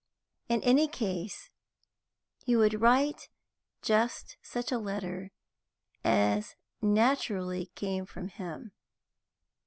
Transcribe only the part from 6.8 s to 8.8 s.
came naturally from him.